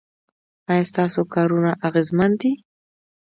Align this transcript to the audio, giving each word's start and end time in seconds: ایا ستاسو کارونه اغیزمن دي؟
ایا 0.71 0.83
ستاسو 0.91 1.21
کارونه 1.33 1.71
اغیزمن 1.87 2.31
دي؟ 2.41 2.51